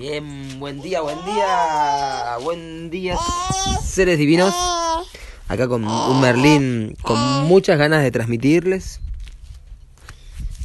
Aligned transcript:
Bien, 0.00 0.58
buen 0.58 0.80
día, 0.80 1.02
buen 1.02 1.22
día, 1.26 2.38
buen 2.42 2.88
día, 2.88 3.18
seres 3.84 4.16
divinos. 4.16 4.54
Acá 5.46 5.68
con 5.68 5.84
un 5.84 6.20
Merlín 6.22 6.96
con 7.02 7.18
muchas 7.46 7.76
ganas 7.76 8.02
de 8.02 8.10
transmitirles. 8.10 9.00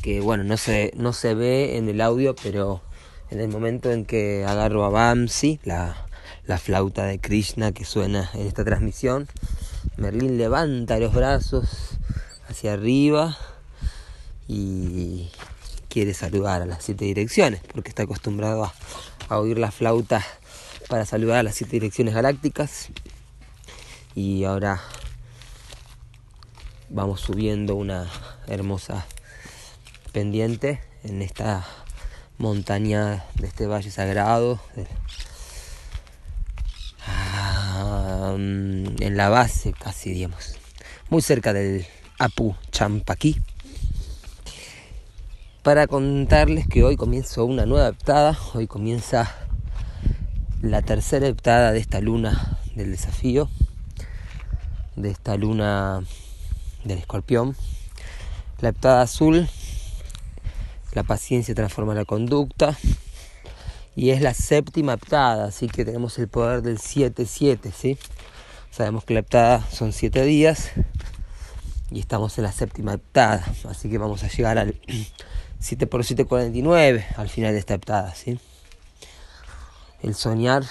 Que 0.02 0.22
bueno, 0.22 0.46
no 0.46 0.56
se, 0.56 0.94
no 0.96 1.12
se 1.12 1.34
ve 1.34 1.76
en 1.76 1.90
el 1.90 2.00
audio, 2.00 2.34
pero 2.42 2.82
en 3.30 3.42
el 3.42 3.50
momento 3.50 3.92
en 3.92 4.06
que 4.06 4.46
agarro 4.48 4.86
a 4.86 4.90
Bamsi, 4.90 5.60
la, 5.66 6.08
la 6.46 6.58
flauta 6.58 7.04
de 7.04 7.20
Krishna 7.20 7.74
que 7.74 7.84
suena 7.84 8.32
en 8.36 8.48
esta 8.48 8.64
transmisión, 8.64 9.28
Merlín 9.98 10.38
levanta 10.38 10.98
los 10.98 11.14
brazos 11.14 11.98
hacia 12.48 12.72
arriba 12.72 13.38
y 14.48 15.30
quiere 15.90 16.14
saludar 16.14 16.62
a 16.62 16.66
las 16.66 16.86
siete 16.86 17.04
direcciones, 17.04 17.60
porque 17.74 17.90
está 17.90 18.04
acostumbrado 18.04 18.64
a, 18.64 18.74
oír 19.30 19.58
la 19.58 19.72
flauta 19.72 20.24
para 20.88 21.06
saludar 21.06 21.38
a 21.38 21.44
las 21.44 21.56
siete 21.56 21.74
direcciones 21.74 22.14
galácticas. 22.14 22.90
Y 24.14 24.44
ahora 24.44 24.82
vamos 26.90 27.22
subiendo 27.22 27.76
una 27.76 28.10
hermosa 28.48 29.06
pendiente 30.12 30.82
en 31.04 31.22
esta 31.22 31.66
montaña 32.38 33.26
de 33.36 33.48
este 33.48 33.68
valle 33.68 33.92
sagrado. 33.92 34.60
En 38.28 39.18
la 39.18 39.30
base 39.30 39.74
casi, 39.74 40.12
digamos, 40.12 40.56
muy 41.10 41.22
cerca 41.22 41.54
del 41.54 41.86
Apu 42.18 42.56
Champaquí 42.72 43.42
para 45.66 45.88
contarles 45.88 46.68
que 46.68 46.84
hoy 46.84 46.96
comienzo 46.96 47.44
una 47.44 47.66
nueva 47.66 47.88
heptada. 47.88 48.38
Hoy 48.54 48.68
comienza 48.68 49.36
la 50.62 50.84
tercera 50.84 51.26
heptada 51.26 51.72
de 51.72 51.80
esta 51.80 52.02
luna 52.02 52.60
del 52.76 52.92
desafío, 52.92 53.50
de 54.96 55.10
esta 55.10 55.36
luna 55.38 56.04
del 56.84 57.00
escorpión. 57.00 57.56
La 58.60 58.70
heptada 58.70 59.02
azul, 59.02 59.50
la 60.94 61.02
paciencia 61.02 61.56
transforma 61.56 61.96
la 61.96 62.06
conducta. 62.06 62.78
Y 63.96 64.12
es 64.12 64.22
la 64.22 64.36
séptima 64.36 64.94
heptada, 64.94 65.46
así 65.46 65.68
que 65.68 65.84
tenemos 65.84 66.20
el 66.20 66.28
poder 66.28 66.62
del 66.62 66.78
7-7, 66.78 67.72
¿sí? 67.72 67.98
Sabemos 68.70 69.04
que 69.04 69.16
la 69.16 69.22
heptada 69.22 69.66
son 69.72 69.94
7 69.94 70.26
días 70.26 70.70
y 71.90 72.02
estamos 72.02 72.38
en 72.38 72.44
la 72.44 72.52
séptima 72.52 72.94
heptada, 72.94 73.44
así 73.68 73.90
que 73.90 73.98
vamos 73.98 74.24
a 74.24 74.28
llegar 74.28 74.60
al 74.60 74.80
7 75.66 75.88
por 75.88 76.06
7, 76.06 76.26
49 76.26 77.08
al 77.18 77.28
final 77.28 77.54
de 77.54 77.58
esta 77.58 77.74
heptada, 77.74 78.14
¿sí? 78.14 78.38
El 80.04 80.14
soñar 80.14 80.64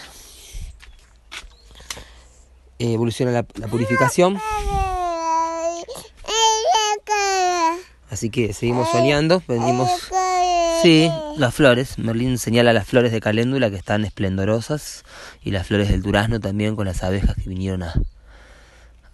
eh, 2.78 2.92
evoluciona 2.92 3.32
la, 3.32 3.42
purificación. 3.42 4.38
Así 8.08 8.30
que 8.30 8.52
seguimos 8.52 8.88
soñando, 8.90 9.42
venimos... 9.48 9.90
Sí, 10.80 11.10
las 11.38 11.52
flores. 11.52 11.98
Merlín 11.98 12.38
señala 12.38 12.72
las 12.72 12.86
flores 12.86 13.10
de 13.10 13.20
caléndula 13.20 13.70
que 13.70 13.76
están 13.76 14.04
esplendorosas 14.04 15.02
y 15.42 15.50
las 15.50 15.66
flores 15.66 15.88
del 15.88 16.02
durazno 16.02 16.38
también 16.38 16.76
con 16.76 16.86
las 16.86 17.02
abejas 17.02 17.34
que 17.34 17.48
vinieron 17.48 17.82
a, 17.82 17.94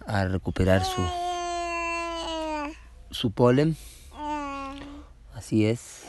a 0.05 0.25
recuperar 0.25 0.83
su, 0.85 1.01
su 3.09 3.31
polen. 3.31 3.75
Así 5.41 5.65
es. 5.65 6.03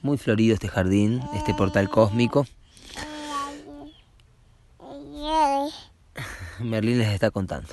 Muy 0.00 0.16
florido 0.16 0.54
este 0.54 0.68
jardín, 0.68 1.20
este 1.34 1.52
portal 1.52 1.90
cósmico. 1.90 2.46
Merlín 6.60 6.96
les 6.96 7.08
está 7.08 7.30
contando. 7.30 7.68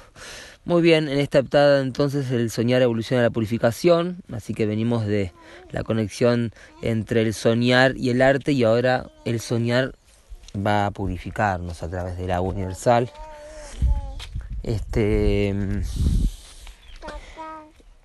Muy 0.65 0.81
bien, 0.81 1.07
en 1.07 1.19
esta 1.19 1.39
heptada 1.39 1.79
entonces 1.79 2.29
el 2.31 2.51
soñar 2.51 2.81
evoluciona 2.81 3.21
a 3.21 3.27
la 3.27 3.29
purificación, 3.29 4.23
así 4.33 4.53
que 4.53 4.65
venimos 4.65 5.05
de 5.05 5.31
la 5.71 5.85
conexión 5.85 6.51
entre 6.81 7.21
el 7.21 7.33
soñar 7.33 7.95
y 7.95 8.09
el 8.09 8.21
arte 8.21 8.51
y 8.51 8.65
ahora 8.65 9.09
el 9.23 9.39
soñar 9.39 9.95
va 10.53 10.87
a 10.87 10.91
purificarnos 10.91 11.81
a 11.81 11.89
través 11.89 12.17
del 12.17 12.31
agua 12.31 12.51
universal. 12.51 13.09
Este 14.63 15.55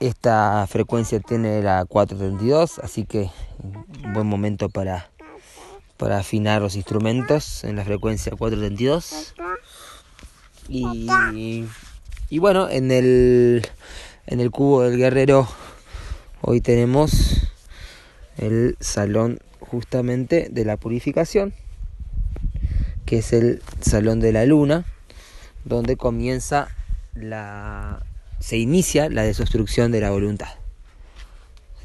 esta 0.00 0.66
frecuencia 0.68 1.20
tiene 1.20 1.62
la 1.62 1.84
432, 1.84 2.78
así 2.78 3.04
que 3.04 3.30
un 3.62 4.12
buen 4.12 4.26
momento 4.26 4.68
para, 4.68 5.10
para 5.96 6.18
afinar 6.18 6.62
los 6.62 6.76
instrumentos 6.76 7.64
en 7.64 7.76
la 7.76 7.84
frecuencia 7.84 8.32
432. 8.36 9.34
Y, 10.68 11.08
y 12.30 12.38
bueno, 12.38 12.68
en 12.68 12.90
el, 12.90 13.66
en 14.26 14.40
el 14.40 14.50
cubo 14.50 14.82
del 14.82 14.98
guerrero 14.98 15.48
hoy 16.42 16.60
tenemos 16.60 17.48
el 18.36 18.76
salón 18.80 19.40
justamente 19.60 20.48
de 20.50 20.64
la 20.64 20.76
purificación, 20.76 21.54
que 23.04 23.18
es 23.18 23.32
el 23.32 23.62
salón 23.80 24.20
de 24.20 24.32
la 24.32 24.44
luna, 24.46 24.84
donde 25.64 25.96
comienza 25.96 26.68
la 27.14 28.04
se 28.40 28.56
inicia 28.56 29.08
la 29.08 29.22
desobstrucción 29.22 29.92
de 29.92 30.00
la 30.00 30.10
voluntad. 30.10 30.48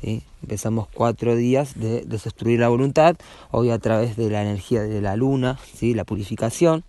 ¿Sí? 0.01 0.23
Empezamos 0.41 0.87
cuatro 0.93 1.35
días 1.35 1.79
de 1.79 2.01
desobstruir 2.01 2.59
la 2.59 2.67
voluntad, 2.67 3.15
hoy 3.51 3.71
a 3.71 3.79
través 3.79 4.17
de 4.17 4.29
la 4.29 4.41
energía 4.41 4.83
de 4.83 5.01
la 5.01 5.15
luna, 5.15 5.59
¿sí? 5.75 5.93
la 5.93 6.03
purificación. 6.03 6.83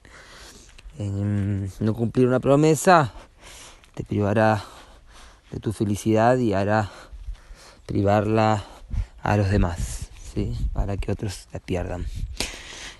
no 0.98 1.94
cumplir 1.94 2.26
una 2.26 2.40
promesa 2.40 3.12
te 3.94 4.02
privará 4.02 4.64
de 5.52 5.60
tu 5.60 5.72
felicidad 5.72 6.36
y 6.38 6.52
hará 6.52 6.90
privarla 7.86 8.64
a 9.22 9.36
los 9.36 9.50
demás, 9.50 10.10
¿sí? 10.34 10.56
para 10.72 10.96
que 10.96 11.12
otros 11.12 11.46
la 11.52 11.60
pierdan. 11.60 12.06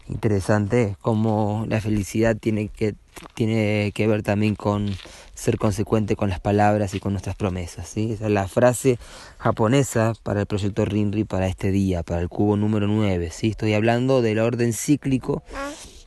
Interesante 0.09 0.97
cómo 1.01 1.65
la 1.69 1.81
felicidad 1.81 2.37
tiene 2.37 2.69
que, 2.69 2.95
tiene 3.35 3.93
que 3.95 4.07
ver 4.07 4.23
también 4.23 4.55
con 4.55 4.95
ser 5.35 5.59
consecuente 5.59 6.17
con 6.17 6.31
las 6.31 6.41
palabras 6.41 6.95
y 6.95 7.01
con 7.01 7.13
nuestras 7.13 7.37
promesas. 7.37 7.89
¿sí? 7.89 8.13
Esa 8.13 8.27
es 8.27 8.31
la 8.31 8.49
frase 8.49 8.99
japonesa 9.39 10.15
para 10.23 10.41
el 10.41 10.47
proyecto 10.47 10.85
RINRI 10.85 11.25
para 11.25 11.49
este 11.49 11.71
día, 11.71 12.03
para 12.03 12.21
el 12.21 12.29
cubo 12.29 12.57
número 12.57 12.87
9. 12.87 13.31
¿sí? 13.31 13.49
Estoy 13.49 13.75
hablando 13.75 14.23
del 14.23 14.39
orden 14.39 14.73
cíclico 14.73 15.43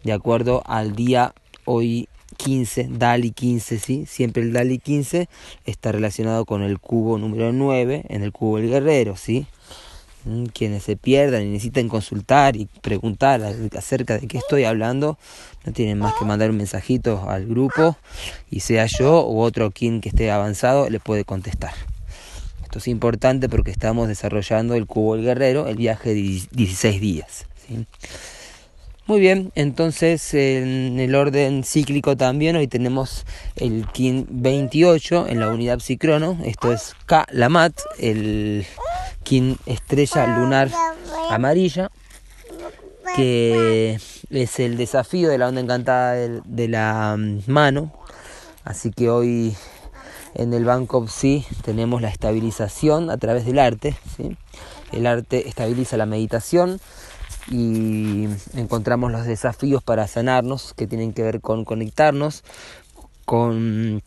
de 0.04 0.14
acuerdo 0.14 0.64
al 0.66 0.96
día 0.96 1.34
hoy 1.66 2.08
15, 2.38 2.90
DALI 2.92 3.32
15, 3.32 3.80
¿sí? 3.80 4.06
Siempre 4.06 4.44
el 4.44 4.54
DALI 4.54 4.80
15 4.80 5.28
está 5.66 5.92
relacionado 5.92 6.46
con 6.46 6.62
el 6.62 6.80
cubo 6.80 7.18
número 7.18 7.52
9 7.52 8.06
en 8.08 8.24
el 8.24 8.32
cubo 8.32 8.58
del 8.58 8.70
guerrero, 8.70 9.16
¿sí? 9.16 9.48
Mm, 10.28 10.48
quienes 10.48 10.84
se 10.84 10.98
pierdan 10.98 11.44
y 11.44 11.46
necesiten 11.46 11.88
consultar 11.88 12.58
y 12.58 12.66
preguntar 12.82 13.42
acerca 13.78 14.18
de 14.18 14.28
qué 14.28 14.40
estoy 14.40 14.66
hablando, 14.66 15.18
no 15.66 15.72
tienen 15.72 15.98
más 16.00 16.16
que 16.16 16.26
mandar 16.26 16.50
un 16.50 16.58
mensajito 16.58 17.30
al 17.30 17.46
grupo 17.46 17.96
y 18.52 18.60
sea 18.60 18.88
yo 18.88 19.26
u 19.26 19.40
otro 19.40 19.72
quien 19.72 20.02
que 20.02 20.10
esté 20.10 20.30
avanzado 20.30 20.90
le 20.90 21.00
puede 21.00 21.24
contestar. 21.24 21.74
Esto 22.62 22.80
es 22.80 22.90
importante 22.90 23.48
porque 23.48 23.72
estamos 23.72 24.10
desarrollando 24.10 24.76
el 24.76 24.86
Cubo 24.86 25.16
del 25.16 25.24
Guerrero, 25.24 25.68
el 25.70 25.78
viaje 25.78 26.10
de 26.10 26.42
16 26.52 27.00
días. 27.00 27.46
Muy 29.06 29.22
bien, 29.22 29.54
entonces 29.56 30.34
en 30.34 31.00
el 31.00 31.16
orden 31.16 31.64
cíclico 31.64 32.18
también 32.18 32.58
hoy 32.58 32.68
tenemos 32.68 33.26
el 33.56 33.86
KIN 33.94 34.28
28 34.30 35.28
en 35.30 35.40
la 35.40 35.48
unidad 35.52 35.80
psicrono, 35.80 36.38
esto 36.44 36.74
es 36.74 36.94
K 37.06 37.26
Lamat, 37.32 37.80
el 38.00 38.66
estrella 39.66 40.40
lunar 40.40 40.70
amarilla, 41.30 41.92
que 43.16 44.00
es 44.30 44.60
el 44.60 44.78
desafío 44.78 45.30
de 45.30 45.38
la 45.38 45.50
onda 45.50 45.60
encantada 45.62 46.14
de, 46.14 46.68
la 46.68 47.16
mm, 47.18 47.42
mano. 47.48 47.92
Así 48.64 48.92
que 48.92 49.10
hoy 49.10 49.56
en 50.34 50.54
el 50.54 50.64
Banco 50.64 51.08
sí 51.08 51.46
tenemos 51.64 52.02
la 52.02 52.10
estabilización 52.10 53.10
a 53.10 53.18
través 53.18 53.46
del 53.46 53.60
arte. 53.60 53.98
El 54.94 55.06
arte 55.06 55.50
estabiliza 55.50 55.98
la 55.98 56.06
meditación 56.06 56.80
y 57.50 58.28
encontramos 58.56 59.12
los 59.12 59.26
desafíos 59.26 59.84
para 59.84 60.08
sanarnos 60.08 60.74
que 60.74 60.88
tienen 60.88 61.12
que 61.12 61.24
ver 61.24 61.42
con 61.42 61.66
conectarnos 61.66 62.44
con 63.26 64.02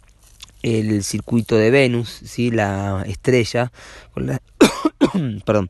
el 0.63 1.05
circuito 1.05 1.57
de 1.57 1.71
Venus, 1.71 2.09
¿sí? 2.25 2.51
la 2.51 3.03
estrella, 3.07 3.73
perdón, 5.45 5.69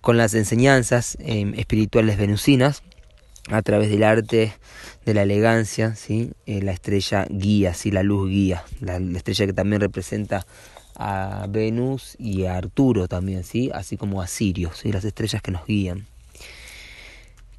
con 0.00 0.16
las 0.16 0.34
enseñanzas 0.34 1.16
em, 1.20 1.54
espirituales 1.54 2.18
venusinas 2.18 2.82
a 3.50 3.62
través 3.62 3.90
del 3.90 4.04
arte 4.04 4.52
de 5.04 5.14
la 5.14 5.22
elegancia, 5.22 5.94
¿sí? 5.96 6.32
Eh, 6.46 6.62
la 6.62 6.72
estrella 6.72 7.26
guía, 7.28 7.74
¿sí? 7.74 7.90
la 7.90 8.02
luz 8.02 8.28
guía, 8.28 8.64
la, 8.80 8.96
estrella 8.96 9.46
que 9.46 9.52
también 9.52 9.80
representa 9.80 10.46
a 10.94 11.46
Venus 11.48 12.14
y 12.18 12.44
a 12.44 12.56
Arturo 12.56 13.08
también, 13.08 13.44
¿sí? 13.44 13.70
así 13.74 13.96
como 13.96 14.22
a 14.22 14.26
Sirio, 14.26 14.72
¿sí? 14.74 14.92
las 14.92 15.04
estrellas 15.04 15.42
que 15.42 15.50
nos 15.50 15.66
guían. 15.66 16.06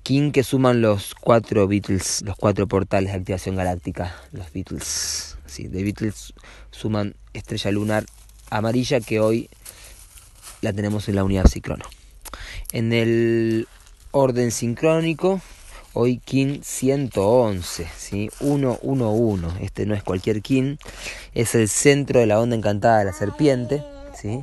king 0.03 0.31
que 0.31 0.44
suman 0.44 0.81
los 0.81 1.15
cuatro 1.15 1.68
Beatles, 1.68 2.21
los 2.25 2.35
cuatro 2.38 2.68
portales 2.68 3.12
de 3.12 3.19
activación 3.19 3.56
galáctica, 3.56 4.15
los 4.31 4.51
Beatles. 4.53 5.38
Sí, 5.45 5.68
de 5.68 5.83
Beatles 5.83 6.33
suman 6.71 7.15
estrella 7.33 7.71
lunar 7.71 8.06
amarilla 8.50 9.00
que 9.01 9.19
hoy 9.19 9.50
la 10.63 10.74
tenemos 10.74 11.07
en 11.10 11.15
la 11.15 11.24
unidad 11.24 11.45
ciclono. 11.45 11.86
En 12.71 12.94
el 12.94 13.68
orden 14.12 14.51
sincrónico, 14.51 15.42
hoy 15.94 16.19
king 16.19 16.62
111, 16.63 17.88
¿sí? 17.98 18.30
111. 18.39 19.63
Este 19.63 19.86
no 19.86 19.94
es 19.94 20.04
cualquier 20.04 20.42
king, 20.42 20.77
es 21.33 21.54
el 21.54 21.68
centro 21.68 22.19
de 22.19 22.27
la 22.27 22.39
onda 22.39 22.56
encantada 22.56 23.00
de 23.00 23.06
la 23.06 23.13
serpiente. 23.13 23.83
¿sí? 24.15 24.42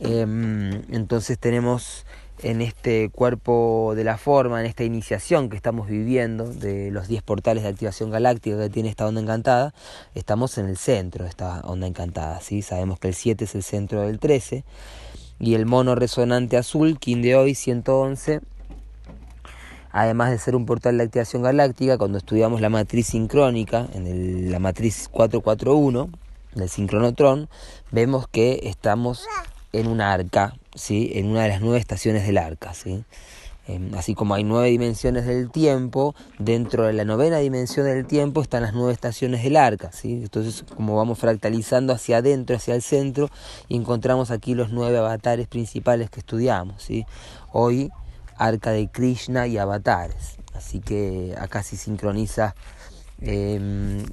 Em, 0.00 0.82
entonces 0.94 1.38
tenemos 1.38 2.06
en 2.42 2.60
este 2.60 3.08
cuerpo 3.10 3.94
de 3.96 4.04
la 4.04 4.18
forma, 4.18 4.60
en 4.60 4.66
esta 4.66 4.84
iniciación 4.84 5.48
que 5.48 5.56
estamos 5.56 5.88
viviendo 5.88 6.48
de 6.48 6.90
los 6.90 7.08
10 7.08 7.22
portales 7.22 7.62
de 7.62 7.68
activación 7.70 8.10
galáctica 8.10 8.58
que 8.58 8.70
tiene 8.70 8.88
esta 8.88 9.06
onda 9.06 9.20
encantada, 9.20 9.74
estamos 10.14 10.58
en 10.58 10.66
el 10.66 10.76
centro 10.76 11.24
de 11.24 11.30
esta 11.30 11.60
onda 11.60 11.86
encantada. 11.86 12.40
¿sí? 12.40 12.62
Sabemos 12.62 12.98
que 12.98 13.08
el 13.08 13.14
7 13.14 13.44
es 13.44 13.54
el 13.54 13.62
centro 13.62 14.02
del 14.02 14.18
13 14.18 14.64
y 15.38 15.54
el 15.54 15.66
mono 15.66 15.94
resonante 15.94 16.56
azul, 16.56 16.98
King 16.98 17.22
de 17.22 17.36
hoy 17.36 17.54
111, 17.54 18.40
además 19.90 20.30
de 20.30 20.38
ser 20.38 20.56
un 20.56 20.66
portal 20.66 20.98
de 20.98 21.04
activación 21.04 21.42
galáctica, 21.42 21.98
cuando 21.98 22.18
estudiamos 22.18 22.60
la 22.60 22.68
matriz 22.68 23.08
sincrónica, 23.08 23.88
en 23.92 24.50
la 24.50 24.58
matriz 24.58 25.08
441 25.10 26.10
del 26.54 26.68
sincronotrón, 26.68 27.48
vemos 27.90 28.26
que 28.28 28.60
estamos 28.64 29.26
en 29.72 29.86
un 29.86 30.00
arca, 30.00 30.54
¿sí? 30.74 31.10
en 31.14 31.26
una 31.26 31.42
de 31.42 31.48
las 31.48 31.60
nueve 31.60 31.78
estaciones 31.78 32.26
del 32.26 32.38
arca. 32.38 32.74
¿sí? 32.74 33.04
Em, 33.72 33.94
así 33.94 34.14
como 34.14 34.34
hay 34.34 34.44
nueve 34.44 34.68
dimensiones 34.68 35.24
del 35.26 35.50
tiempo, 35.50 36.14
dentro 36.38 36.86
de 36.86 36.92
la 36.92 37.04
novena 37.04 37.38
dimensión 37.38 37.86
del 37.86 38.06
tiempo 38.06 38.42
están 38.42 38.62
las 38.62 38.74
nueve 38.74 38.92
estaciones 38.92 39.42
del 39.42 39.56
arca. 39.56 39.90
¿sí? 39.92 40.20
Entonces, 40.22 40.64
como 40.76 40.96
vamos 40.96 41.18
fractalizando 41.18 41.92
hacia 41.92 42.18
adentro, 42.18 42.56
hacia 42.56 42.74
el 42.74 42.82
centro, 42.82 43.30
encontramos 43.68 44.30
aquí 44.30 44.54
los 44.54 44.70
nueve 44.70 44.98
avatares 44.98 45.48
principales 45.48 46.10
que 46.10 46.20
estudiamos. 46.20 46.86
Hoy, 47.52 47.90
arca 48.36 48.70
de 48.70 48.88
Krishna 48.88 49.46
y 49.46 49.56
avatares. 49.56 50.36
Así 50.54 50.80
que 50.80 51.34
acá 51.38 51.62
se 51.62 51.76
sincroniza 51.76 52.54
em, 53.20 54.04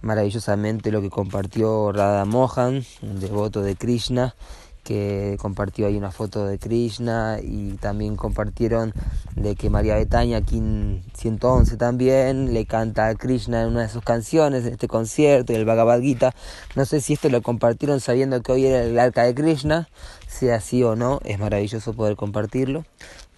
maravillosamente 0.00 0.92
lo 0.92 1.00
que 1.00 1.10
compartió 1.10 1.90
Radha 1.90 2.24
Mohan, 2.24 2.84
un 3.02 3.20
devoto 3.20 3.62
de 3.62 3.74
Krishna, 3.74 4.34
que 4.82 5.36
compartió 5.40 5.86
ahí 5.86 5.96
una 5.96 6.10
foto 6.10 6.46
de 6.46 6.58
Krishna 6.58 7.38
y 7.42 7.74
también 7.74 8.16
compartieron 8.16 8.92
de 9.36 9.54
que 9.54 9.70
María 9.70 9.94
Betaña, 9.94 10.38
aquí 10.38 10.58
en 10.58 11.02
111 11.14 11.76
también, 11.76 12.52
le 12.52 12.66
canta 12.66 13.08
a 13.08 13.14
Krishna 13.14 13.62
en 13.62 13.68
una 13.68 13.82
de 13.82 13.88
sus 13.88 14.02
canciones 14.02 14.64
en 14.66 14.72
este 14.72 14.88
concierto 14.88 15.52
y 15.52 15.56
el 15.56 15.64
Bhagavad 15.64 16.00
Gita. 16.00 16.34
No 16.74 16.84
sé 16.84 17.00
si 17.00 17.12
esto 17.14 17.28
lo 17.28 17.42
compartieron 17.42 18.00
sabiendo 18.00 18.42
que 18.42 18.52
hoy 18.52 18.66
era 18.66 18.82
el 18.82 18.98
arca 18.98 19.22
de 19.22 19.34
Krishna, 19.34 19.88
sea 20.26 20.56
así 20.56 20.82
o 20.82 20.96
no, 20.96 21.20
es 21.24 21.38
maravilloso 21.38 21.94
poder 21.94 22.16
compartirlo. 22.16 22.84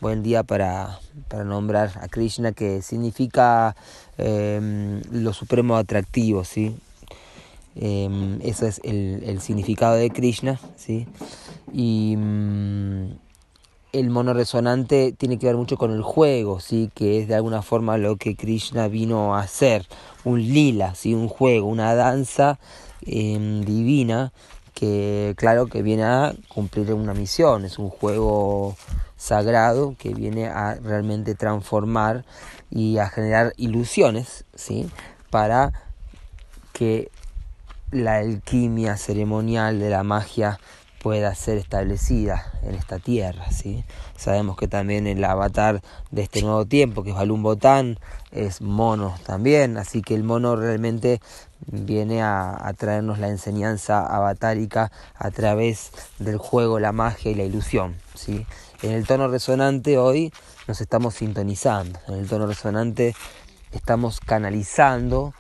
Buen 0.01 0.23
día 0.23 0.43
para, 0.43 0.99
para 1.29 1.45
nombrar 1.45 1.93
a 2.01 2.09
Krishna 2.09 2.53
que 2.53 2.83
significa 2.83 3.77
eh, 4.19 5.01
lo 5.11 5.33
supremo 5.33 5.77
atractivo, 5.77 6.45
¿sí? 6.45 6.77
Eh, 7.77 8.39
ese 8.43 8.69
es 8.69 8.81
el, 8.85 9.41
significado 9.41 9.97
de 9.97 10.11
Krishna, 10.11 10.61
¿sí? 10.77 11.07
Y 11.73 12.17
mm, 12.17 13.13
el 13.93 14.11
mono 14.11 14.33
resonante 14.35 15.13
tiene 15.17 15.39
que 15.39 15.47
ver 15.47 15.57
mucho 15.57 15.77
con 15.77 15.93
el 15.93 16.03
juego, 16.03 16.61
¿sí? 16.61 16.91
Que 16.95 17.21
es 17.21 17.29
de 17.29 17.35
alguna 17.35 17.63
forma 17.63 17.97
lo 17.99 18.17
que 18.17 18.37
Krishna 18.37 18.89
vino 18.89 19.35
a 19.35 19.41
hacer, 19.41 19.87
un 20.25 20.41
lila, 20.41 20.95
¿sí? 20.95 21.15
Un 21.15 21.29
juego, 21.29 21.69
una 21.69 21.95
danza 21.95 22.59
em, 23.07 23.63
divina 23.63 24.33
que 24.75 25.35
claro 25.37 25.67
que 25.67 25.83
viene 25.83 26.03
a 26.03 26.35
cumplir 26.49 26.93
una 26.93 27.15
misión, 27.15 27.65
es 27.65 27.79
un 27.79 27.91
juego 27.91 28.77
sagrado 29.17 29.95
que 29.97 30.13
viene 30.13 30.49
a 30.49 30.75
realmente 30.75 31.35
transformar 31.35 32.25
y 32.71 32.99
a 32.99 33.09
generar 33.09 33.53
ilusiones, 33.57 34.45
¿sí? 34.55 34.91
Para 35.31 35.73
que 36.73 37.11
la 37.95 38.17
alquimia 38.17 38.97
ceremonial 38.97 39.79
de 39.79 39.89
la 39.89 40.03
magia 40.03 40.59
pueda 41.01 41.35
ser 41.35 41.59
establecida 41.59 42.51
en 42.63 42.75
esta 42.75 42.99
tierra. 42.99 43.51
¿sí? 43.53 43.85
Sabemos 44.17 44.57
que 44.57 44.69
también 44.69 45.07
el 45.07 45.23
avatar 45.23 45.81
de 46.11 46.23
este 46.23 46.43
nuevo 46.43 46.65
tiempo, 46.67 47.05
que 47.05 47.11
es 47.11 47.17
Balún 47.17 47.43
Botán, 47.43 47.99
es 48.33 48.61
mono 48.61 49.15
también, 49.27 49.77
así 49.77 50.03
que 50.03 50.15
el 50.15 50.25
mono 50.25 50.57
realmente 50.57 51.21
viene 51.67 52.23
a, 52.23 52.73
traernos 52.77 53.19
la 53.19 53.29
enseñanza 53.29 54.05
avatárica 54.05 54.91
a 55.15 55.31
través 55.31 55.93
del 56.19 56.39
juego, 56.39 56.81
la 56.81 56.93
magia 56.93 57.31
y 57.31 57.35
la 57.35 57.45
ilusión. 57.45 57.97
¿sí? 58.15 58.47
En 58.83 58.91
el 58.91 59.07
tono 59.07 59.29
resonante 59.29 59.99
hoy 59.99 60.33
nos 60.67 60.81
estamos 60.81 61.15
sintonizando, 61.15 62.01
en 62.09 62.15
el 62.15 62.29
tono 62.29 62.47
resonante 62.47 63.15
estamos 63.73 64.21
canalizando 64.21 65.35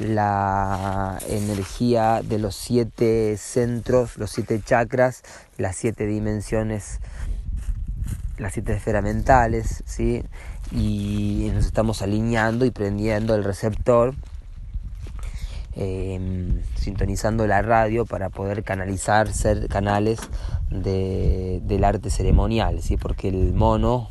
la 0.00 1.18
energía 1.28 2.22
de 2.24 2.38
los 2.38 2.56
siete 2.56 3.36
centros, 3.36 4.16
los 4.16 4.30
siete 4.30 4.60
chakras, 4.64 5.22
las 5.58 5.76
siete 5.76 6.06
dimensiones, 6.06 7.00
las 8.38 8.54
siete 8.54 8.72
esferas 8.72 9.02
mentales, 9.02 9.82
¿sí? 9.86 10.24
y 10.72 11.50
nos 11.54 11.66
estamos 11.66 12.00
alineando 12.00 12.64
y 12.64 12.70
prendiendo 12.70 13.34
el 13.34 13.44
receptor, 13.44 14.14
em, 15.74 16.62
sintonizando 16.76 17.46
la 17.46 17.60
radio 17.60 18.06
para 18.06 18.30
poder 18.30 18.64
canalizar, 18.64 19.32
ser 19.32 19.68
canales 19.68 20.18
de, 20.70 21.60
del 21.64 21.84
arte 21.84 22.08
ceremonial, 22.10 22.80
¿sí? 22.82 22.96
porque 22.96 23.28
el 23.28 23.52
mono 23.52 24.08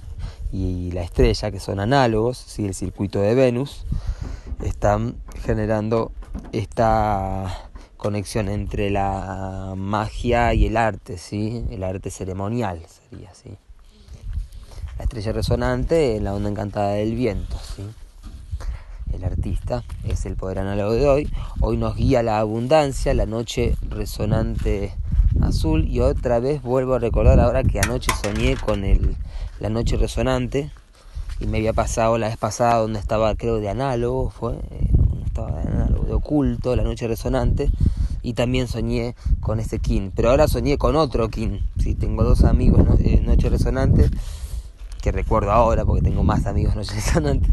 y 0.51 0.91
la 0.91 1.01
estrella, 1.01 1.51
que 1.51 1.59
son 1.59 1.79
análogos, 1.79 2.37
¿sí? 2.37 2.65
el 2.65 2.75
circuito 2.75 3.19
de 3.19 3.33
Venus, 3.33 3.85
están 4.63 5.15
generando 5.43 6.11
esta 6.51 7.69
conexión 7.97 8.49
entre 8.49 8.89
la 8.89 9.73
magia 9.75 10.53
y 10.53 10.67
el 10.67 10.77
arte, 10.77 11.17
¿sí? 11.17 11.65
El 11.69 11.83
arte 11.83 12.09
ceremonial 12.11 12.81
sería 12.87 13.31
así. 13.31 13.57
La 14.97 15.03
estrella 15.03 15.31
resonante 15.31 16.15
es 16.15 16.21
la 16.21 16.33
onda 16.33 16.49
encantada 16.49 16.91
del 16.91 17.15
viento, 17.15 17.57
¿sí? 17.57 17.83
El 19.13 19.23
artista 19.23 19.83
es 20.03 20.25
el 20.25 20.35
poder 20.35 20.59
análogo 20.59 20.93
de 20.93 21.07
hoy. 21.07 21.33
Hoy 21.61 21.77
nos 21.77 21.95
guía 21.95 22.23
la 22.23 22.39
abundancia, 22.39 23.13
la 23.13 23.25
noche 23.25 23.75
resonante 23.89 24.93
azul. 25.41 25.87
Y 25.87 25.99
otra 25.99 26.39
vez 26.39 26.61
vuelvo 26.61 26.95
a 26.95 26.99
recordar 26.99 27.39
ahora 27.39 27.63
que 27.63 27.79
anoche 27.79 28.11
soñé 28.23 28.55
con 28.55 28.83
el, 28.83 29.15
la 29.59 29.69
noche 29.69 29.97
resonante, 29.97 30.71
y 31.39 31.47
me 31.47 31.57
había 31.57 31.73
pasado 31.73 32.17
la 32.17 32.27
vez 32.27 32.37
pasada 32.37 32.77
donde 32.79 32.99
estaba 32.99 33.35
creo 33.35 33.59
de 33.59 33.69
análogo, 33.69 34.29
fue, 34.29 34.53
eh, 34.71 34.91
estaba 35.25 35.61
de 35.61 35.67
análogo, 35.69 36.05
de 36.05 36.13
oculto, 36.13 36.75
la 36.75 36.83
noche 36.83 37.07
resonante, 37.07 37.69
y 38.21 38.33
también 38.33 38.67
soñé 38.67 39.15
con 39.39 39.59
ese 39.59 39.79
kin, 39.79 40.11
pero 40.15 40.29
ahora 40.29 40.47
soñé 40.47 40.77
con 40.77 40.95
otro 40.95 41.29
kin, 41.29 41.61
¿sí? 41.77 41.95
tengo 41.95 42.23
dos 42.23 42.43
amigos, 42.43 42.81
eh, 42.99 43.21
noche 43.23 43.49
resonante, 43.49 44.09
que 45.01 45.11
recuerdo 45.11 45.51
ahora 45.51 45.85
porque 45.85 46.01
tengo 46.01 46.23
más 46.23 46.45
amigos 46.45 46.75
noche 46.75 46.93
resonante, 46.93 47.49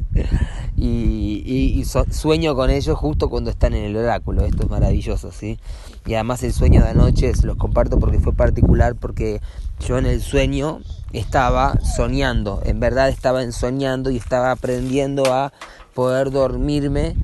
y, 0.76 1.84
sueño 2.10 2.54
con 2.54 2.70
ellos 2.70 2.98
justo 2.98 3.30
cuando 3.30 3.50
están 3.50 3.74
en 3.74 3.84
el 3.84 3.96
oráculo, 3.96 4.44
esto 4.44 4.64
es 4.64 4.70
maravilloso, 4.70 5.30
¿sí? 5.32 5.58
Y 6.04 6.14
además 6.14 6.42
el 6.42 6.52
sueño 6.52 6.82
de 6.82 6.90
anoche 6.90 7.34
se 7.34 7.46
los 7.46 7.56
comparto 7.56 7.98
porque 7.98 8.18
fue 8.18 8.32
particular, 8.32 8.94
porque 8.96 9.40
yo 9.86 9.98
en 9.98 10.06
el 10.06 10.20
sueño 10.20 10.80
estaba 11.12 11.78
soñando, 11.80 12.60
en 12.64 12.80
verdad 12.80 13.08
estaba 13.08 13.50
soñando 13.52 14.10
y 14.10 14.16
estaba 14.16 14.50
aprendiendo 14.50 15.32
a 15.32 15.52
poder 15.94 16.30
dormirme 16.30 17.14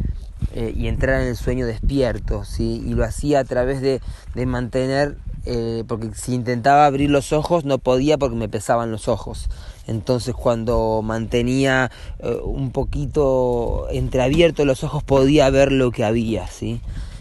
eh, 0.55 0.73
y 0.77 0.87
entrar 0.89 1.21
en 1.21 1.29
el 1.29 1.37
sueño 1.37 1.67
despierto, 1.67 2.45
¿sí? 2.45 2.83
y 2.87 2.95
lo 2.95 3.05
hacía 3.05 3.41
a 3.41 3.45
través 3.45 3.81
de, 3.81 4.01
de 4.35 4.47
mantener, 4.47 5.17
eh, 5.45 5.85
porque 5.87 6.11
si 6.15 6.35
intentaba 6.35 6.87
abrir 6.87 7.11
los 7.11 7.33
ojos 7.33 7.65
no 7.65 7.79
podía 7.79 8.19
porque 8.19 8.37
me 8.37 8.49
pesaban 8.49 8.91
los 8.91 9.09
ojos. 9.09 9.49
Entonces 9.87 10.35
cuando 10.35 11.01
mantenía 11.03 11.91
eh, 12.21 12.39
un 12.43 12.71
poquito 12.71 13.89
entreabiertos 13.91 14.65
los 14.65 14.85
ojos 14.85 15.03
podía 15.03 15.51
ver 15.51 15.73
lo 15.73 15.91
que 15.91 16.05
había, 16.05 16.47
¿sí? 16.47 16.81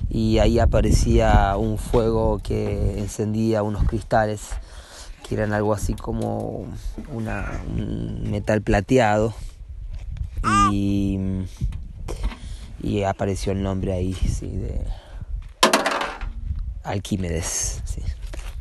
y 0.10 0.40
ahí 0.40 0.60
aparecía 0.60 1.56
un 1.56 1.78
fuego 1.78 2.40
que 2.44 3.00
encendía 3.00 3.64
unos 3.64 3.86
cristales 3.86 4.50
eran 5.34 5.54
algo 5.54 5.74
así 5.74 5.94
como 5.94 6.68
una, 7.12 7.64
un 7.76 8.30
metal 8.30 8.62
plateado. 8.62 9.34
Y, 10.72 11.20
y 12.82 13.04
apareció 13.04 13.52
el 13.52 13.62
nombre 13.62 13.94
ahí, 13.94 14.14
sí, 14.14 14.48
de 14.48 14.82
Alquímedes. 16.84 17.84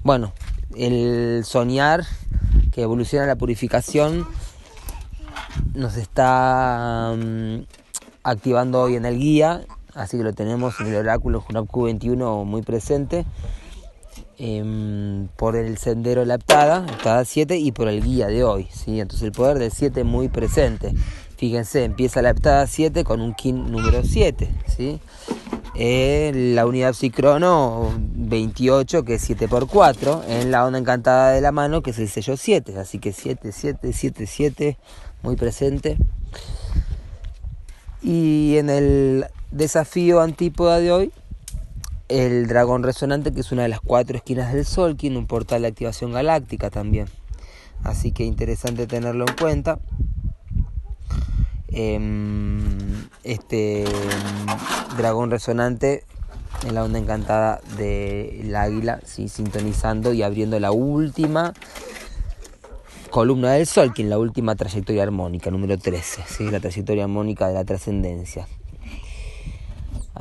Bueno, 0.03 0.33
el 0.77 1.43
soñar 1.45 2.05
que 2.71 2.83
evoluciona 2.83 3.27
la 3.27 3.37
purificación 3.37 4.27
nos 5.75 5.97
está 5.97 7.15
mm, 7.17 7.63
activando 8.23 8.81
hoy 8.81 8.97
en 8.97 9.05
el 9.05 9.19
guía, 9.19 9.63
así 9.95 10.17
que 10.17 10.23
lo 10.23 10.33
tenemos 10.33 10.81
en 10.81 10.89
el 10.89 10.97
oráculo 10.97 11.41
Junab 11.41 11.67
Q21 11.67 12.45
muy 12.45 12.63
presente. 12.63 13.25
Em, 14.43 15.29
por 15.37 15.55
el 15.55 15.77
sendero 15.77 16.25
Laptada, 16.25 16.87
cada 17.03 17.27
7 17.27 17.59
y 17.59 17.73
por 17.73 17.89
el 17.89 18.03
guía 18.03 18.27
de 18.29 18.43
hoy. 18.43 18.69
¿sí? 18.73 18.99
Entonces 18.99 19.27
el 19.27 19.33
poder 19.33 19.59
del 19.59 19.71
7 19.71 20.03
muy 20.03 20.29
presente. 20.29 20.95
Fíjense, 21.37 21.85
empieza 21.85 22.23
la 22.23 22.31
Laptada 22.31 22.67
7 22.67 23.05
con 23.05 23.21
un 23.21 23.35
kin 23.35 23.71
número 23.71 24.03
7. 24.03 24.49
¿sí? 24.67 24.99
La 25.81 26.67
unidad 26.67 26.93
psicrono 26.93 27.91
28, 27.97 29.03
que 29.03 29.15
es 29.15 29.23
7 29.23 29.49
por 29.49 29.67
4, 29.67 30.25
en 30.29 30.51
la 30.51 30.67
onda 30.67 30.79
encantada 30.79 31.33
de 31.33 31.41
la 31.41 31.53
mano, 31.53 31.81
que 31.81 31.93
es 31.93 31.99
el 31.99 32.11
sello 32.11 32.37
7. 32.37 32.79
Así 32.79 32.99
que 32.99 33.13
7, 33.15 33.51
7, 33.51 33.91
7, 33.95 34.27
7, 34.27 34.79
muy 35.23 35.37
presente. 35.37 35.97
Y 38.03 38.59
en 38.59 38.69
el 38.69 39.25
desafío 39.53 40.21
antípoda 40.21 40.81
de 40.81 40.93
hoy, 40.93 41.13
el 42.09 42.47
dragón 42.47 42.83
resonante, 42.83 43.33
que 43.33 43.41
es 43.41 43.51
una 43.51 43.63
de 43.63 43.71
las 43.71 43.81
cuatro 43.81 44.19
esquinas 44.19 44.53
del 44.53 44.67
Sol, 44.67 44.99
tiene 44.99 45.17
un 45.17 45.27
portal 45.27 45.63
de 45.63 45.69
activación 45.69 46.13
galáctica 46.13 46.69
también. 46.69 47.07
Así 47.85 48.13
que 48.13 48.25
interesante 48.25 48.87
tenerlo 48.87 49.25
en 49.27 49.35
cuenta. 49.35 49.79
Em, 51.69 52.90
este 53.25 53.85
em, 53.85 54.47
dragón 54.97 55.31
resonante 55.31 56.05
en 56.67 56.75
la 56.75 56.85
onda 56.85 56.99
encantada 56.99 57.61
del 57.77 58.55
águila, 58.55 59.01
¿sí? 59.05 59.29
sintonizando 59.29 60.13
y 60.13 60.23
abriendo 60.23 60.59
la 60.61 60.73
última 60.73 61.55
columna 63.11 63.53
del 63.53 63.67
Sol, 63.67 63.93
que 63.93 64.05
la 64.05 64.19
última 64.19 64.55
trayectoria 64.55 65.03
armónica, 65.03 65.51
número 65.51 65.79
13, 65.79 66.25
¿sí? 66.29 66.51
la 66.51 66.61
trayectoria 66.61 67.05
armónica 67.05 67.49
de 67.49 67.55
la 67.55 67.65
trascendencia 67.65 68.47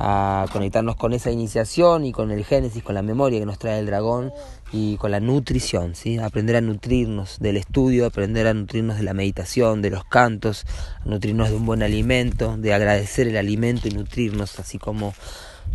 a 0.02 0.46
conectarnos 0.50 0.96
con 0.96 1.12
esa 1.12 1.30
iniciación 1.30 2.06
y 2.06 2.12
con 2.12 2.30
el 2.30 2.42
génesis, 2.42 2.82
con 2.82 2.94
la 2.94 3.02
memoria 3.02 3.38
que 3.38 3.44
nos 3.44 3.58
trae 3.58 3.78
el 3.78 3.86
dragón 3.86 4.32
y 4.72 4.96
con 4.96 5.10
la 5.10 5.20
nutrición, 5.20 5.94
¿sí? 5.94 6.16
aprender 6.16 6.56
a 6.56 6.62
nutrirnos 6.62 7.38
del 7.38 7.58
estudio, 7.58 8.06
aprender 8.06 8.46
a 8.46 8.54
nutrirnos 8.54 8.96
de 8.96 9.02
la 9.02 9.12
meditación, 9.12 9.82
de 9.82 9.90
los 9.90 10.04
cantos, 10.06 10.64
a 11.04 11.08
nutrirnos 11.08 11.50
de 11.50 11.56
un 11.56 11.66
buen 11.66 11.82
alimento, 11.82 12.56
de 12.56 12.72
agradecer 12.72 13.28
el 13.28 13.36
alimento 13.36 13.88
y 13.88 13.90
nutrirnos, 13.90 14.58
así 14.58 14.78
como 14.78 15.12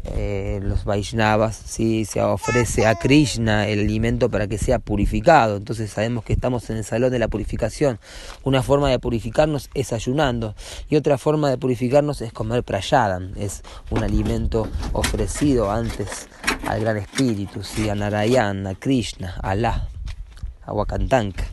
eh, 0.08 0.60
los 0.62 0.86
Vaishnavas, 0.86 1.56
¿sí? 1.56 2.06
se 2.06 2.22
ofrece 2.22 2.86
a 2.86 2.96
Krishna 2.96 3.68
el 3.68 3.80
alimento 3.80 4.30
para 4.30 4.48
que 4.48 4.58
sea 4.58 4.80
purificado. 4.80 5.58
Entonces 5.58 5.92
sabemos 5.92 6.24
que 6.24 6.34
estamos 6.34 6.70
en 6.70 6.78
el 6.78 6.84
salón 6.84 7.12
de 7.12 7.20
la 7.20 7.28
purificación. 7.28 8.00
Una 8.44 8.62
forma 8.62 8.90
de 8.90 9.00
purificarnos 9.00 9.70
es 9.74 9.94
ayunando 9.94 10.56
y 10.90 10.96
otra 10.96 11.18
forma 11.18 11.50
de 11.50 11.58
purificarnos 11.58 12.22
es 12.22 12.32
comer 12.34 12.64
prayadam. 12.64 13.34
Es 13.36 13.64
un 13.90 14.04
alimento 14.04 14.68
ofrecido 14.94 15.72
antes 15.72 16.28
al 16.68 16.82
Gran 16.82 16.98
Espíritu, 16.98 17.64
¿sí? 17.64 17.90
a 17.90 17.96
Narayana, 17.96 18.72
a 18.72 18.76
Krishna, 18.76 19.36
a 19.42 19.52
Alá, 19.52 19.88
a 20.64 20.74
Wakantanka. 20.74 21.46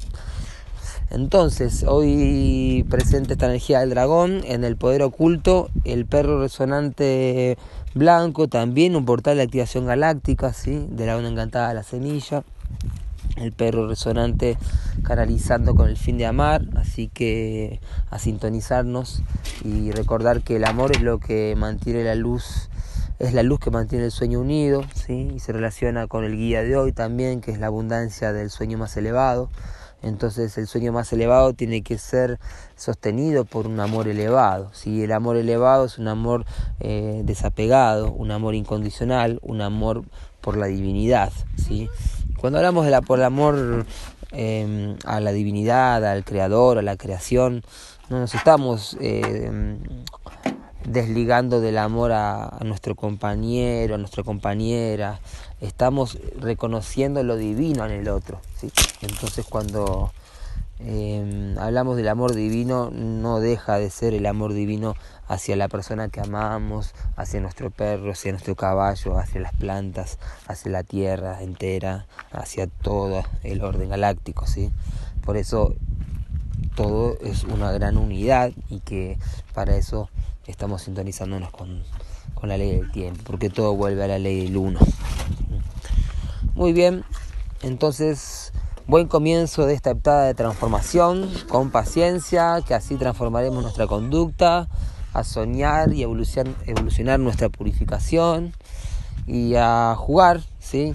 Entonces, 1.15 1.85
hoy 1.87 2.87
presente 2.89 3.35
esta 3.35 3.45
energía 3.45 3.81
del 3.81 3.91
dragón 3.91 4.41
en 4.47 4.65
el 4.65 4.79
poder 4.79 5.03
oculto, 5.03 5.69
el 5.85 6.07
perro 6.07 6.41
resonante 6.41 7.59
blanco, 7.95 8.49
también 8.49 8.97
un 8.97 9.05
portal 9.05 9.37
de 9.37 9.43
activación 9.43 9.85
galáctica, 9.85 10.55
¿sí? 10.55 10.87
de 10.89 11.05
la 11.05 11.19
onda 11.19 11.29
encantada 11.29 11.69
de 11.69 11.75
la 11.75 11.83
semilla, 11.83 12.45
el 13.37 13.53
perro 13.53 13.87
resonante 13.89 14.57
canalizando 15.03 15.75
con 15.75 15.91
el 15.91 15.99
fin 15.99 16.17
de 16.17 16.25
amar, 16.25 16.63
así 16.77 17.09
que 17.09 17.81
a 18.09 18.19
sintonizarnos 18.19 19.23
y 19.67 19.91
recordar 19.91 20.41
que 20.41 20.57
el 20.57 20.65
amor 20.65 20.93
es 20.93 21.03
lo 21.03 21.19
que 21.19 21.55
mantiene 21.59 22.05
la 22.05 22.15
luz, 22.15 22.71
es 23.19 23.35
la 23.35 23.43
luz 23.43 23.61
que 23.61 23.71
mantiene 23.71 24.07
el 24.07 24.13
sueño 24.13 24.41
unido, 24.41 24.83
¿sí? 24.95 25.29
y 25.35 25.41
se 25.41 25.53
relaciona 25.53 26.07
con 26.07 26.25
el 26.25 26.39
guía 26.39 26.63
de 26.63 26.75
hoy 26.75 26.93
también, 26.93 27.43
que 27.43 27.51
es 27.51 27.59
la 27.59 27.67
abundancia 27.67 28.33
del 28.33 28.49
sueño 28.49 28.79
más 28.79 28.97
elevado. 28.97 29.51
Entonces 30.03 30.59
el 30.59 30.67
sueño 30.67 30.93
más 30.93 31.13
elevado 31.13 31.53
tiene 31.53 31.83
que 31.83 31.97
ser 31.99 32.39
sostenido 32.77 33.45
por 33.45 33.67
un 33.67 33.79
amor 33.81 34.09
elevado. 34.09 34.71
Si 34.73 35.03
El 35.03 35.13
amor 35.13 35.37
elevado 35.37 35.85
es 35.85 35.99
un 35.99 36.09
amor 36.09 36.45
eh, 36.81 37.23
desapegado, 37.25 38.11
un 38.13 38.31
amor 38.31 38.55
incondicional, 38.55 39.39
un 39.43 39.61
amor 39.61 40.05
por 40.41 40.57
la 40.57 40.67
divinidad. 40.67 41.33
¿sí? 41.57 41.89
Cuando 42.39 42.59
hablamos 42.59 42.85
de 42.85 42.91
la, 42.91 43.03
por 43.03 43.21
el 43.21 43.25
amor 43.25 43.87
em, 44.33 44.97
a 45.05 45.21
la 45.21 45.33
divinidad, 45.33 46.05
al 46.05 46.25
creador, 46.25 46.79
a 46.79 46.83
la 46.83 46.97
creación, 46.97 47.63
no 48.11 48.19
nos 48.19 48.35
estamos 48.35 48.97
eh, 49.01 49.79
desligando 50.93 51.61
del 51.61 51.79
amor 51.79 52.13
a, 52.13 52.59
nuestro 52.65 52.95
compañero, 52.95 53.95
a 53.95 53.99
nuestra 53.99 54.23
compañera, 54.23 55.21
estamos 55.61 56.19
reconociendo 56.39 57.23
lo 57.23 57.37
divino 57.37 57.87
en 57.87 57.93
el 57.93 58.09
otro. 58.09 58.41
¿sí? 58.59 58.71
Entonces 59.01 59.47
cuando 59.49 60.13
em, 60.79 61.59
hablamos 61.59 61.97
del 61.97 62.09
amor 62.09 62.35
divino, 62.35 62.91
no 62.91 63.41
deja 63.41 63.79
de 63.79 63.91
ser 63.91 64.13
el 64.13 64.27
amor 64.27 64.53
divino 64.53 64.95
hacia 65.29 65.57
la 65.57 65.69
persona 65.69 66.09
que 66.09 66.21
amamos, 66.21 66.95
hacia 67.17 67.41
nuestro 67.41 67.71
perro, 67.71 68.13
hacia 68.13 68.33
nuestro 68.33 68.55
caballo, 68.55 69.19
hacia 69.19 69.41
las 69.41 69.55
plantas, 69.55 70.19
hacia 70.47 70.71
la 70.73 70.83
tierra 70.83 71.43
entera, 71.43 72.07
hacia 72.31 72.67
todo 72.67 73.25
el 73.43 73.63
orden 73.63 73.89
galáctico. 73.89 74.47
¿sí? 74.47 74.71
Por 75.25 75.39
eso 75.39 75.75
todo 76.75 77.17
es 77.23 77.45
una 77.45 77.73
gran 77.73 77.97
unidad 77.97 78.53
y 78.69 78.81
que 78.81 79.19
para 79.55 79.77
eso 79.77 80.11
estamos 80.47 80.83
sintonizándonos 80.83 81.51
con, 81.51 81.83
con 82.35 82.49
la 82.49 82.57
ley 82.57 82.77
del 82.77 82.91
tiempo, 82.91 83.21
porque 83.25 83.51
todo 83.51 83.75
vuelve 83.75 84.05
a 84.05 84.09
la 84.09 84.19
ley 84.19 84.45
del 84.45 84.57
uno. 84.57 84.81
Muy 86.55 86.73
bien, 86.73 87.05
entonces 87.63 88.53
buen 88.87 89.09
comienzo 89.09 89.67
de 89.67 89.75
esta 89.75 89.91
etapa 89.91 90.23
de 90.23 90.35
transformación, 90.35 91.31
con 91.49 91.71
paciencia, 91.71 92.61
que 92.67 92.75
así 92.75 92.97
transformaremos 92.97 93.63
nuestra 93.63 93.87
conducta, 93.87 94.69
a 95.13 95.25
soñar 95.25 95.93
y 95.93 96.03
evolucionar, 96.03 96.55
evolucionar 96.67 97.21
nuestra 97.21 97.49
purificación 97.49 98.53
y 99.27 99.55
a 99.55 99.95
jugar, 99.97 100.41
¿sí? 100.59 100.93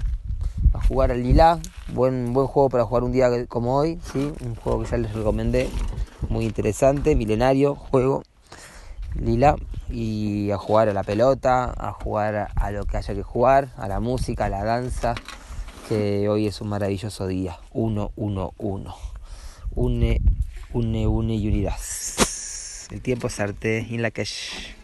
A 0.72 0.86
jugar 0.86 1.12
al 1.12 1.22
lila, 1.22 1.60
buen, 1.94 2.32
buen 2.32 2.46
juego 2.46 2.68
para 2.68 2.84
jugar 2.84 3.04
un 3.04 3.12
día 3.12 3.28
como 3.46 3.76
hoy, 3.76 3.98
¿sí? 4.12 4.32
Un 4.44 4.54
juego 4.56 4.82
que 4.82 4.90
ya 4.90 4.98
les 4.98 5.12
recomendé, 5.12 5.70
muy 6.28 6.44
interesante, 6.44 7.16
milenario, 7.16 7.74
juego 7.74 8.22
lila 9.18 9.56
y 9.90 10.50
a 10.50 10.58
jugar 10.58 10.88
a 10.88 10.92
la 10.92 11.02
pelota, 11.02 11.72
a 11.76 11.92
jugar 11.92 12.48
a 12.54 12.70
lo 12.70 12.84
que 12.84 12.96
haya 12.96 13.14
que 13.14 13.22
jugar, 13.22 13.68
a 13.76 13.88
la 13.88 14.00
música, 14.00 14.46
a 14.46 14.48
la 14.48 14.64
danza, 14.64 15.14
que 15.88 16.28
hoy 16.28 16.46
es 16.46 16.60
un 16.60 16.68
maravilloso 16.68 17.26
día. 17.26 17.58
Uno, 17.72 18.12
uno, 18.16 18.52
uno. 18.58 18.94
Une, 19.74 20.20
une, 20.72 21.06
une 21.06 21.34
y 21.36 21.48
unidad. 21.48 21.78
El 22.90 23.00
tiempo 23.02 23.28
es 23.28 23.40
arte 23.40 23.78
en 23.78 24.02
la 24.02 24.10
calle. 24.10 24.77